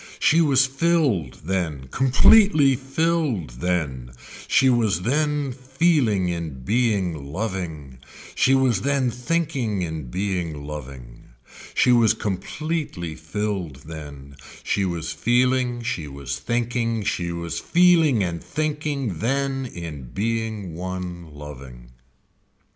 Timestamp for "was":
0.41-0.65, 4.67-5.03, 8.55-8.81, 11.91-12.15, 14.85-15.11, 16.07-16.39, 17.31-17.59